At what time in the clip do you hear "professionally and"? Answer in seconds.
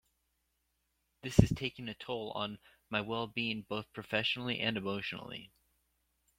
3.93-4.75